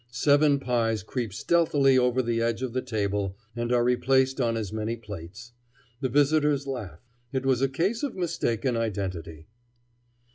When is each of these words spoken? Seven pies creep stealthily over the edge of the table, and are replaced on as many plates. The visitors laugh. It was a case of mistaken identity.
Seven 0.09 0.59
pies 0.59 1.03
creep 1.03 1.31
stealthily 1.31 1.95
over 1.95 2.23
the 2.23 2.41
edge 2.41 2.63
of 2.63 2.73
the 2.73 2.81
table, 2.81 3.37
and 3.55 3.71
are 3.71 3.83
replaced 3.83 4.41
on 4.41 4.57
as 4.57 4.73
many 4.73 4.95
plates. 4.95 5.51
The 5.99 6.09
visitors 6.09 6.65
laugh. 6.65 7.05
It 7.31 7.45
was 7.45 7.61
a 7.61 7.69
case 7.69 8.01
of 8.01 8.15
mistaken 8.15 8.75
identity. 8.75 9.45